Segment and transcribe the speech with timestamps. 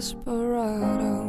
[0.00, 1.28] desperado.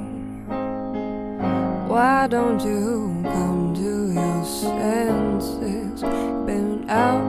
[1.90, 6.02] Why don't you come to your senses?
[6.46, 7.21] Been outright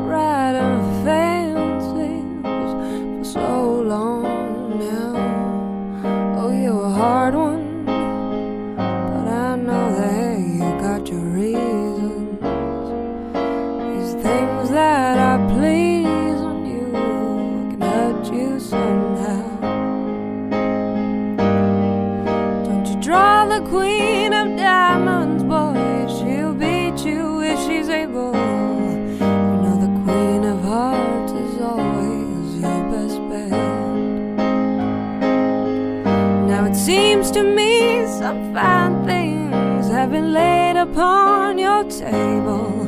[40.22, 42.86] been laid upon your table,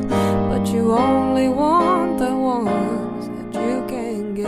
[0.49, 4.45] but you only want the ones that you can get.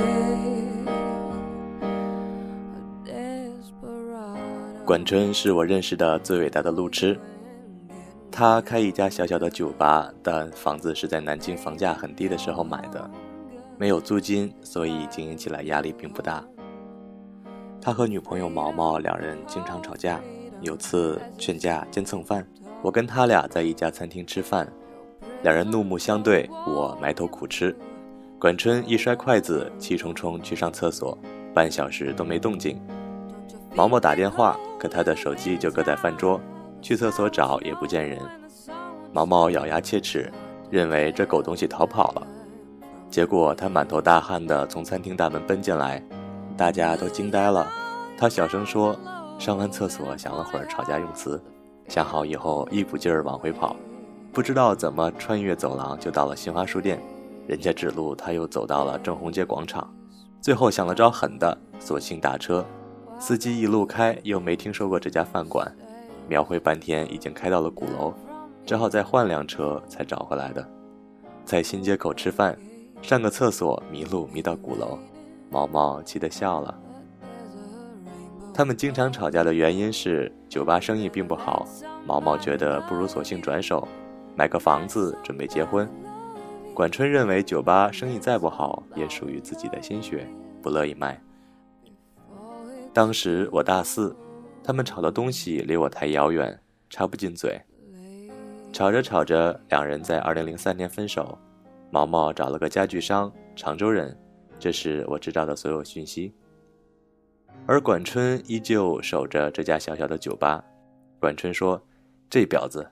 [4.85, 7.19] 管春是我认识的最伟大的路痴。
[8.31, 13.09] 他开一家小小的酒吧，但房子是在南京房价很低的时候买的，
[13.77, 16.43] 没有租金，所以经营起来压力并不大。
[17.81, 20.21] 他和女朋友毛毛两人经常吵架，
[20.61, 22.45] 有次劝架兼蹭饭，
[22.81, 24.71] 我跟他俩在一家餐厅吃饭，
[25.43, 27.75] 两人怒目相对，我埋头苦吃。
[28.39, 31.17] 管春一摔筷子，气冲冲去上厕所，
[31.53, 32.79] 半小时都没动静。
[33.73, 36.39] 毛毛打电话，可他的手机就搁在饭桌，
[36.81, 38.19] 去厕所找也不见人。
[39.11, 40.31] 毛毛咬牙切齿，
[40.69, 42.27] 认为这狗东西逃跑了。
[43.09, 46.01] 结果他满头大汗地从餐厅大门奔进来，
[46.55, 47.67] 大家都惊呆了。
[48.17, 48.95] 他小声说
[49.39, 51.41] ：“上完厕所想了会儿吵架用词，
[51.87, 53.75] 想好以后一股劲儿往回跑，
[54.33, 57.01] 不知道怎么穿越走廊就到了新华书店，
[57.47, 59.91] 人家指路他又走到了正红街广场，
[60.41, 62.65] 最后想了招狠的，索性打车。
[63.19, 65.75] 司机一路开，又没听说过这家饭馆，
[66.27, 68.13] 描绘半天已经开到了鼓楼，
[68.65, 70.63] 只好再换辆车才找回来的。
[71.43, 72.55] 在新街口吃饭，
[73.01, 74.99] 上个厕所迷路迷到鼓楼，
[75.49, 76.77] 毛毛气得笑了。
[78.57, 81.63] 他们经常吵架的原因是酒吧生意并不好，
[82.07, 83.87] 毛毛觉得不如索性转手，
[84.35, 85.87] 买个房子准备结婚。
[86.73, 90.27] 管春认为酒吧生意再不好，也属于自己的心血，
[90.59, 91.21] 不乐意卖。
[92.91, 94.15] 当时我大四，
[94.63, 97.61] 他们吵的东西离我太遥远，插不进嘴。
[98.73, 101.37] 吵着吵着，两人在2003年分手。
[101.91, 104.17] 毛毛找了个家具商，常州人，
[104.57, 106.33] 这是我知道的所有讯息。
[107.65, 110.63] 而管春依旧守着这家小小的酒吧。
[111.19, 111.81] 管春说
[112.29, 112.91] ：“这婊子，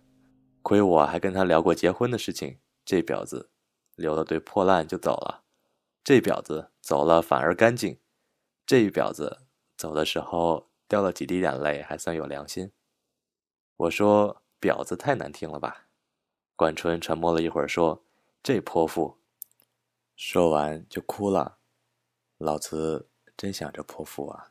[0.61, 2.59] 亏我还跟他聊过结婚的事情。
[2.83, 3.49] 这婊子，
[3.95, 5.43] 留了堆破烂就走了。
[6.03, 7.99] 这婊子走了反而干净。
[8.65, 9.39] 这婊子。”
[9.77, 12.71] 走的时候掉了几滴眼泪，还算有良心。
[13.75, 15.87] 我说：“婊子太难听了吧？”
[16.55, 18.05] 管春沉默了一会儿，说
[18.41, 19.17] ：“这泼妇。”
[20.15, 21.57] 说完就哭了。
[22.37, 23.09] 老子
[23.45, 24.47] 真想着泼妇啊！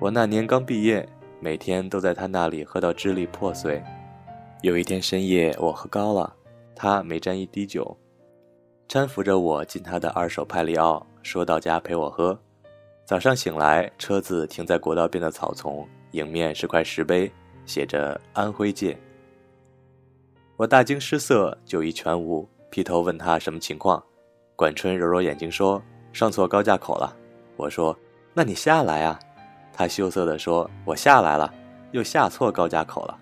[0.00, 1.08] 我那年刚毕业，
[1.38, 3.80] 每天都在他那里喝到支离破碎。
[4.62, 6.34] 有一天深夜，我喝高了。
[6.74, 7.96] 他没沾一滴酒，
[8.88, 12.36] 搀扶着我进他的二手派利奥，说到家陪我喝。
[13.04, 17.30] 早上醒来，车子停在国道边的草丛，迎面是块石碑，
[17.64, 18.98] 写着“安徽界”。
[20.56, 24.00] 我大惊失色，酒意全无，劈头问他什么情况。
[24.54, 25.82] 管春揉揉眼睛说
[26.14, 27.12] ：“上错高架口了。”
[27.58, 27.96] 我说
[28.32, 29.18] ：“那你下来啊。”
[29.74, 31.52] 他羞涩地说：“我下来了，
[31.90, 33.18] 又下错高架口了。”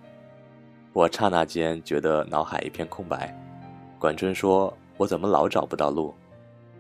[0.93, 3.35] 我刹那间觉得脑海一片空白。
[3.99, 6.15] 管春说：“我怎么老找不到路？”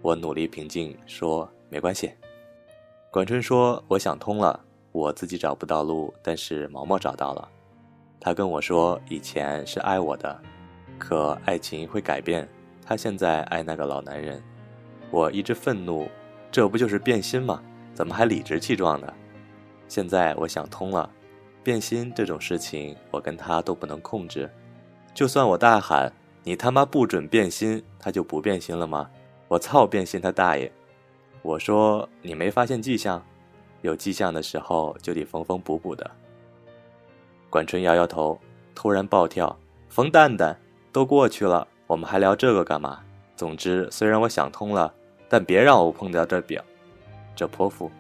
[0.02, 2.12] 我努力平静说：“没关系。”
[3.10, 4.60] 管春说：“我想通了，
[4.92, 7.48] 我自己找不到路，但是毛毛找到了。
[8.20, 10.40] 他跟我说，以前是爱我的，
[11.02, 12.48] 可爱情会改变。
[12.86, 14.40] 他现在爱那个老男人。
[15.10, 16.08] 我一直愤怒，
[16.52, 17.60] 这不就是变心吗？
[17.92, 19.12] 怎么还理直气壮的？
[19.88, 21.10] 现在我想通了。”
[21.64, 24.48] 变心这种事情，我跟他都不能控制。
[25.12, 26.12] 就算我大喊
[26.44, 29.10] “你他妈不准变心”，他就不变心了吗？
[29.48, 30.70] 我操，变心他大爷！
[31.42, 33.20] 我说你没发现迹象，
[33.80, 36.08] 有迹象的时候就得缝缝补补的。
[37.50, 38.40] 管春摇摇头，
[38.74, 39.56] 突然暴跳
[39.88, 40.58] ：“冯蛋蛋，
[40.92, 43.00] 都过去了，我们还聊这个干嘛？
[43.34, 44.92] 总之，虽然我想通了，
[45.26, 46.62] 但别让我碰到这表，
[47.34, 47.90] 这泼妇。”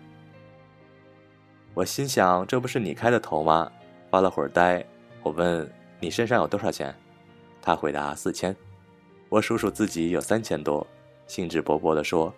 [1.72, 3.72] 我心想，这不是你开的头吗？
[4.10, 4.84] 发了会儿呆，
[5.22, 5.66] 我问
[5.98, 6.94] 你身上有多少钱？
[7.62, 8.54] 他回答四千。
[9.30, 10.86] 我数数自己有三千多，
[11.26, 12.30] 兴致勃勃地说：“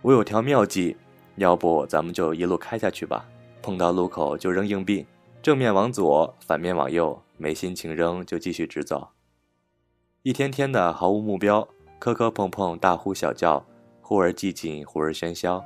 [0.00, 0.96] 我有条妙计，
[1.36, 3.28] 要不咱们就一路开下去吧。
[3.60, 5.06] 碰到路口就扔硬币，
[5.42, 9.08] 正面往左，反面往右，没心情扔就继续直走。
[10.22, 11.66] 一天天的毫无目标，
[11.98, 13.64] 磕磕碰碰，大呼小叫，
[14.02, 15.64] 忽而寂静，忽而喧嚣，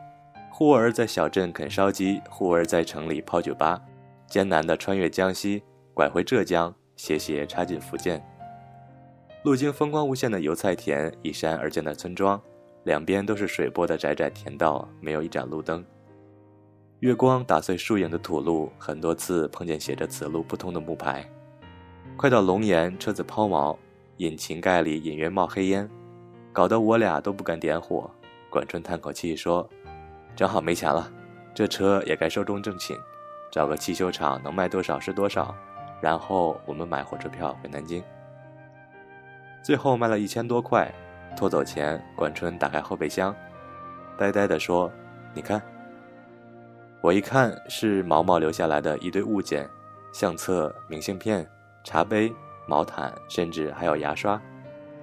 [0.52, 3.82] 忽而在小镇啃烧鸡，忽而在城里泡酒吧，
[4.28, 5.60] 艰难的穿越江西，
[5.92, 8.24] 拐回浙江，斜斜插进福建。”
[9.42, 12.40] 路经风光无限的油菜田，依山而建的村庄，
[12.84, 15.84] 两边都是水波的窄窄田道，没有一盏路灯。
[17.00, 21.28] 月光打碎树影的土路，很多次碰见写着“此路不通”的木牌。
[22.16, 23.76] 快到龙岩，车子抛锚，
[24.18, 25.88] 引擎盖里隐约冒黑烟，
[26.52, 28.10] 搞得我俩都不敢点火。
[28.48, 29.68] 管春叹口气说
[30.36, 31.10] ：“正好没钱了，
[31.52, 32.96] 这车也该寿终正寝，
[33.50, 35.54] 找个汽修厂能卖多少是多少，
[36.00, 38.02] 然后我们买火车票回南京。”
[39.64, 40.88] 最后卖了一千多块，
[41.36, 43.34] 拖走前，管春打开后备箱，
[44.16, 44.90] 呆呆地说
[45.34, 45.60] ：“你看。”
[47.02, 49.68] 我一看，是毛毛留下来的一堆物件，
[50.12, 51.46] 相册、明信片、
[51.84, 52.32] 茶杯、
[52.66, 54.40] 毛毯，甚至还有牙刷。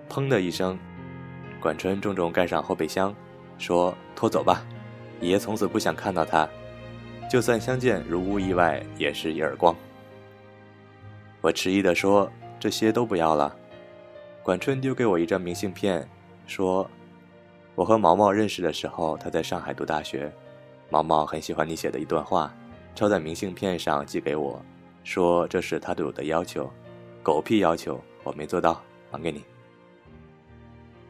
[0.09, 0.77] 砰的一声，
[1.61, 3.15] 管春重重盖上后备箱，
[3.59, 4.65] 说：“拖走吧，
[5.21, 6.49] 爷从此不想看到他，
[7.29, 9.75] 就算相见如无意外，也是一耳光。”
[11.39, 12.29] 我迟疑地说
[12.59, 13.55] ：“这些都不要了。”
[14.43, 16.05] 管春丢给我一张明信片，
[16.47, 16.89] 说
[17.75, 20.33] ：“我和毛毛认识的时候，他在上海读大学。
[20.89, 22.51] 毛毛很喜欢你写的一段话，
[22.95, 24.59] 抄在明信片上寄给我，
[25.03, 26.71] 说这是他对我的要求。
[27.23, 28.81] 狗屁要求，我没做到，
[29.11, 29.43] 还给你。”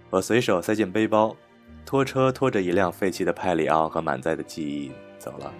[0.09, 1.35] 我随手塞进背包，
[1.85, 5.53] 拖车拖着一辆废弃的派里奥和满载的记忆走了。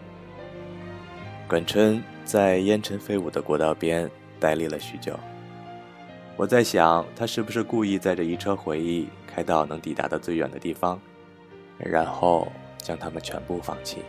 [1.47, 5.17] 管春在烟尘飞舞的国道边呆立了许久。
[6.35, 10.99] 我在想，他是不是故意载着一车回忆开到能抵达的最远的地方，
[11.77, 13.99] 然后将他们全部放弃。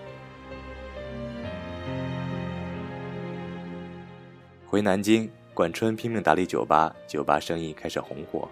[4.73, 8.49] 回南京，管春拼命打理酒吧，酒吧生意开始红火，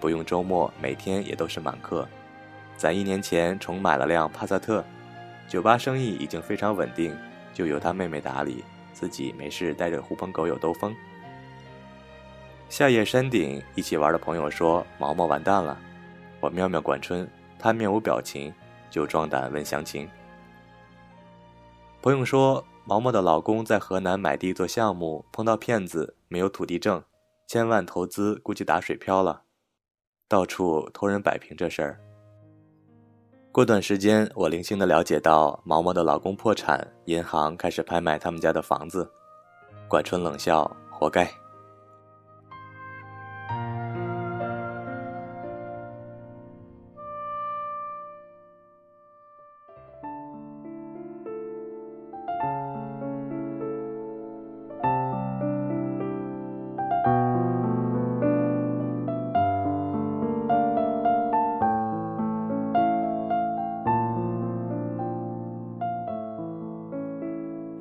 [0.00, 2.08] 不用周末，每天也都是满客。
[2.78, 4.82] 攒一年前重买了辆帕萨特，
[5.46, 7.14] 酒吧生意已经非常稳定，
[7.52, 8.64] 就由他妹妹打理，
[8.94, 10.96] 自己没事带着狐朋狗友兜风。
[12.70, 15.78] 夏夜山顶一起玩的朋友说：“毛毛完蛋了。”
[16.40, 17.28] 我瞄瞄管春，
[17.58, 18.50] 他面无表情，
[18.88, 20.08] 就壮胆问详情。
[22.00, 27.00] 朋友说：“毛毛的老公在河南买地做项目，碰到骗子，没有土地证，
[27.46, 29.42] 千万投资估计打水漂了，
[30.26, 32.00] 到处托人摆平这事儿。”
[33.52, 39.08] 过段时间，我零星的了解到毛毛的老公破产，银行开始拍卖他们家的房子。
[39.86, 41.30] 管春冷笑：“活该。”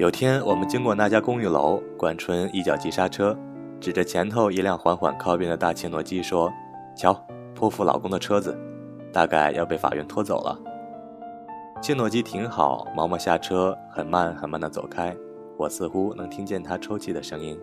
[0.09, 3.37] 有天我们经过那家公寓楼，管春一脚急刹车，
[3.79, 6.51] 指着前头一辆缓缓靠边的大切诺基说
[6.97, 7.13] ：“瞧，
[7.53, 8.57] 泼妇老公的车子，
[9.13, 10.59] 大概要被法院拖走了。”
[11.79, 15.15] 切诺基停好，毛毛下车，很慢很慢地走开，
[15.55, 17.55] 我似乎能听见他抽泣的声音。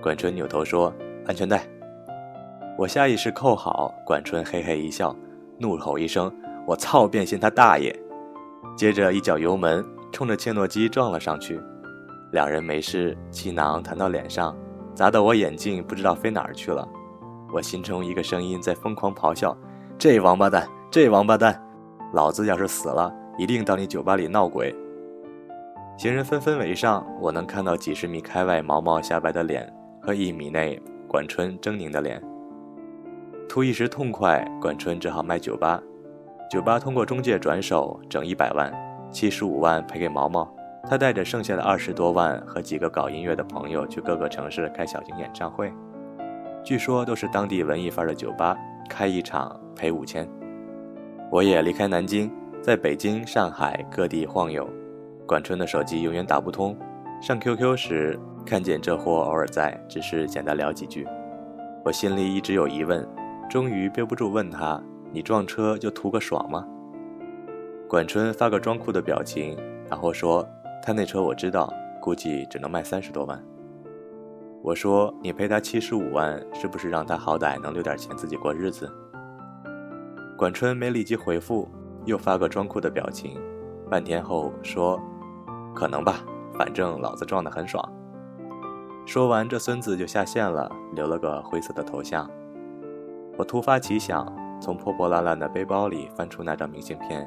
[0.00, 0.94] 管春扭头说
[1.26, 1.66] ：“安全带。”
[2.78, 5.12] 我下意识扣好，管春嘿嘿一笑，
[5.58, 6.32] 怒吼一声
[6.68, 7.92] ：“我操，变心他大爷！”
[8.78, 9.84] 接着一脚油门。
[10.12, 11.60] 冲着切诺基撞了上去，
[12.32, 14.56] 两人没事，气囊弹到脸上，
[14.94, 16.86] 砸得我眼镜不知道飞哪儿去了。
[17.52, 19.56] 我心中一个声音在疯狂咆哮
[19.98, 21.62] ：“这王八蛋，这王八蛋！
[22.12, 24.74] 老子要是死了，一定到你酒吧里闹鬼！”
[25.96, 32.22] 行人纷纷围上，我能看到几十米开外毛毛下白的脸和一米内管春狰狞的脸。
[33.48, 35.82] 图一时痛快，管春只好卖酒吧，
[36.50, 38.72] 酒吧通过中介转手整一百万。
[39.10, 40.48] 七十五万赔给毛毛，
[40.88, 45.72] 他带着剩下的二十多万和几个搞音乐的朋友去各个城市开小型演唱会，
[46.62, 48.56] 据说都是当地文艺范儿的酒吧，
[48.88, 50.28] 开一场赔五千。
[51.30, 52.30] 我也离开南京，
[52.62, 54.68] 在北京、上海各地晃悠。
[55.26, 56.76] 管春的手机永远打不通，
[57.20, 61.06] 上 QQ 时看见这货偶尔在，只是简单聊几句。
[61.84, 63.06] 我心里一直有疑问，
[63.48, 66.66] 终于憋不住问他：“你撞车就图个爽吗？”
[67.88, 69.56] 管春发个装酷的表情，
[69.88, 70.46] 然后说
[70.84, 73.42] ：“他那车我知道，估计只能卖三十多万。”
[74.62, 78.92] 我说：“你赔他七十五万，是不是让他好歹能留点钱自己过日子？”
[80.36, 81.66] 管春没立即回复，
[82.04, 83.40] 又发个装酷的表情，
[83.88, 85.00] 半天后说
[85.74, 87.82] ：“可能吧，反正老子撞得很爽。”
[89.06, 92.30] 说完，这孙子就下线了，留了个灰色的头像。
[93.38, 94.30] 我突发奇想，
[94.60, 97.26] 从破破烂烂的背包里翻出那张明信片，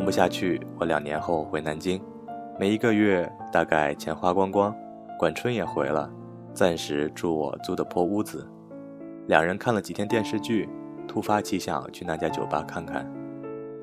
[0.00, 2.00] 撑不下去，我两年后回南京，
[2.58, 4.74] 没一个月大概钱花光光。
[5.18, 6.10] 管春也回了，
[6.54, 8.50] 暂时住我租的破屋子。
[9.26, 10.66] 两人看了几天电视剧，
[11.06, 13.06] 突发奇想去那家酒吧看看。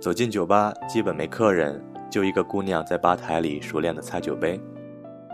[0.01, 4.59] 走进酒吧，基本没客人，就一个姑娘在吧台里熟练地擦酒杯。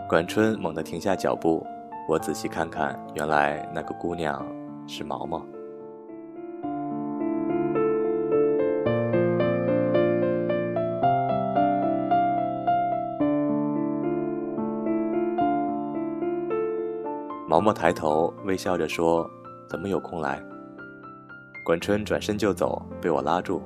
[0.06, 1.66] 管春猛地停下脚步，
[2.06, 4.46] 我仔细看看，原来那个姑娘
[4.86, 5.42] 是毛毛。
[17.54, 19.30] 毛毛抬头微笑着说
[19.70, 20.42] ：“怎么有空来？”
[21.64, 23.62] 管春转身就走，被我拉住。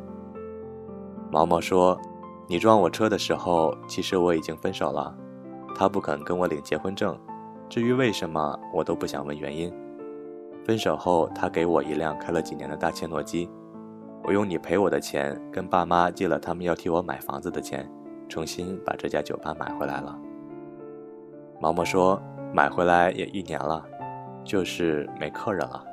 [1.31, 1.99] 毛毛说
[2.47, 5.17] ：“你撞我车的时候，其实我已经分手了。
[5.75, 7.19] 他不肯跟我领结婚证，
[7.67, 9.73] 至于为什么，我都不想问原因。
[10.67, 13.49] 分手后，他给我一辆开了几年的大切诺基，
[14.23, 17.91] 我用你赔我的钱，跟爸妈借了他们要替我买房子的钱，
[18.29, 20.15] 重新把这家酒吧买回来了。”
[21.59, 22.21] 毛毛说。
[22.53, 23.85] 买回来也一年了，
[24.43, 25.85] 就是没客人了。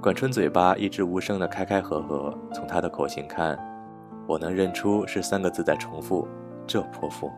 [0.00, 3.58] 管春嘴巴一直无声的开开合合，从他的口型看，
[4.26, 6.28] 我能认出是三个字在重复：
[6.66, 7.30] 这泼妇。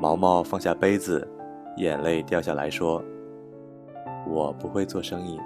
[0.00, 1.28] 毛毛放下杯子，
[1.76, 3.02] 眼泪掉下来说
[4.26, 5.38] ：“我不会做生意，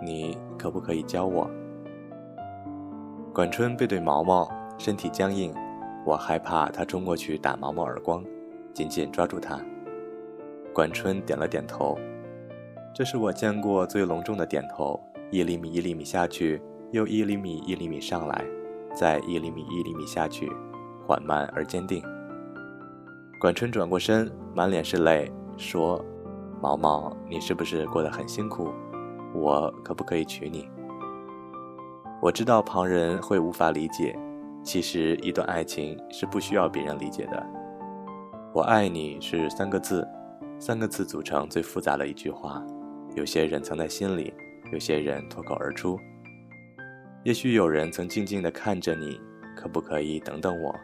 [0.00, 1.50] 你可不可以教我？”
[3.34, 4.48] 管春背对毛毛，
[4.78, 5.52] 身体僵硬，
[6.04, 8.24] 我害怕他冲过去打毛毛耳光。
[8.78, 9.60] 紧紧抓住他，
[10.72, 11.98] 管春点了点头，
[12.94, 15.00] 这是我见过最隆重的点头。
[15.32, 18.44] 一厘米一厘米下去，又一厘米一厘米上来，
[18.94, 20.48] 再一厘米一厘米下去，
[21.04, 22.00] 缓慢而坚定。
[23.40, 26.00] 管春转过身，满脸是泪，说
[26.62, 28.72] ：“毛毛，你是不是过得很辛苦？
[29.34, 30.70] 我可不可以娶你？”
[32.22, 34.16] 我知道旁人会无法理解，
[34.62, 37.44] 其实一段爱情是不需要别人理解的。
[38.58, 40.04] 我爱你是三个字，
[40.58, 42.60] 三个字组成最复杂的一句话。
[43.14, 44.34] 有些人藏在心里，
[44.72, 45.96] 有些人脱口而出。
[47.22, 49.20] 也许有人曾静静地看着你，
[49.56, 50.74] 可不可以等等我？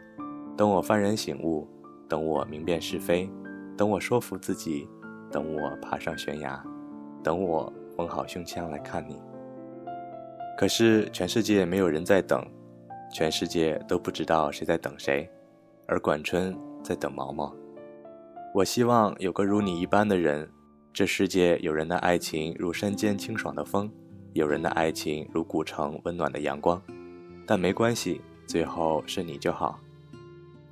[0.55, 1.67] 等我幡然醒悟，
[2.07, 3.29] 等我明辨是非，
[3.75, 4.87] 等我说服自己，
[5.29, 6.63] 等我爬上悬崖，
[7.21, 9.21] 等我缝好胸腔来看你。
[10.57, 12.41] 可是全世界没有人在等，
[13.13, 15.29] 全世界都不知道谁在等谁，
[15.87, 16.57] 而管春。
[16.85, 17.51] 在等毛毛，
[18.55, 20.49] 我希望有个如你一般的人。
[20.93, 23.91] 这世界有人的爱情如山间清爽的风，
[24.31, 26.81] 有人的爱情如古城温暖的阳光。
[27.45, 29.77] 但没关系，最后是你就好。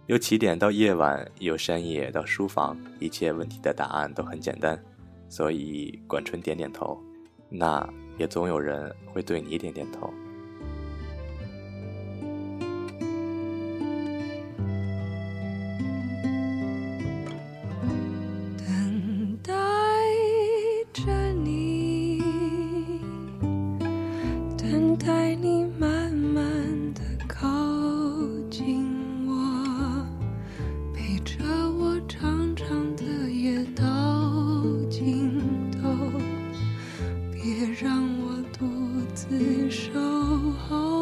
[0.06, 4.82] 由起点到夜晚，由山野到书房，一切问题的答案都很简单。
[5.28, 6.98] 所以，管春点点头，
[7.50, 7.86] 那
[8.18, 10.10] 也总有人会对你点点头。
[37.64, 38.68] 别让我独
[39.16, 39.98] 自守
[40.68, 40.93] 候。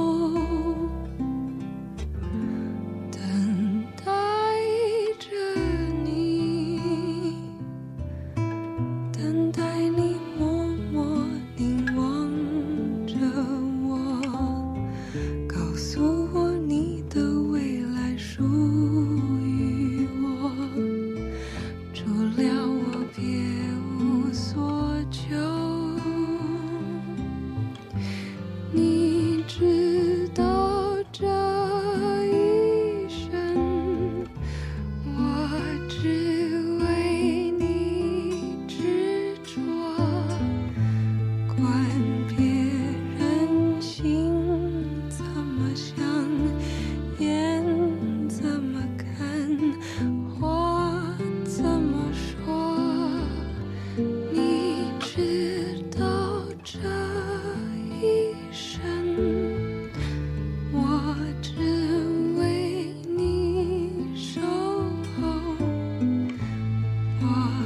[67.21, 67.61] goodbye.